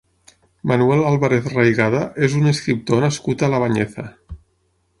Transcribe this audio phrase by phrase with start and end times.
[0.69, 4.07] Manuel Álvarez Raigada és un escriptor nascut a La Bañeza.